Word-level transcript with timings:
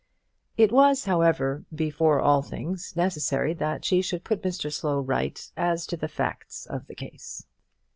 It 0.57 0.71
was, 0.71 1.05
however, 1.05 1.63
before 1.75 2.19
all 2.19 2.41
things 2.41 2.95
necessary 2.95 3.53
that 3.53 3.85
she 3.85 4.01
should 4.01 4.23
put 4.23 4.41
Mr 4.41 4.73
Slow 4.73 4.99
right 4.99 5.39
as 5.55 5.85
to 5.85 5.95
the 5.95 6.07
facts 6.07 6.65
of 6.65 6.87
the 6.87 6.95
case. 6.95 7.45